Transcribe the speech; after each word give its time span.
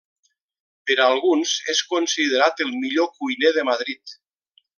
Per 0.89 0.95
a 1.03 1.09
alguns 1.15 1.53
és 1.75 1.81
considerat 1.93 2.65
el 2.67 2.73
millor 2.87 3.11
cuiner 3.21 3.53
de 3.59 3.67
Madrid. 3.71 4.19